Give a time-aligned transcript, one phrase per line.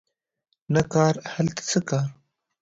[0.73, 2.07] نه کار هلته څه کار